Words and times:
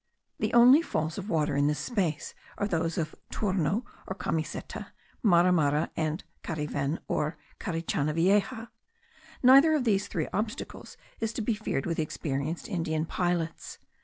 The 0.39 0.51
only 0.55 0.81
falls 0.81 1.19
of 1.19 1.29
water 1.29 1.55
in 1.55 1.67
this 1.67 1.77
space 1.77 2.33
are 2.57 2.67
those 2.67 2.97
of 2.97 3.13
Torno 3.29 3.85
or 4.07 4.15
Camiseta, 4.15 4.87
Marimara, 5.23 5.91
and 5.95 6.23
Cariven 6.41 6.97
or 7.07 7.37
Carichana 7.59 8.15
Vieja. 8.15 8.71
Neither 9.43 9.75
of 9.75 9.83
these 9.83 10.07
three 10.07 10.27
obstacles 10.33 10.97
is 11.19 11.31
to 11.33 11.43
be 11.43 11.53
feared 11.53 11.85
with 11.85 11.99
experienced 11.99 12.67
Indian 12.67 13.05
pilots. 13.05 13.77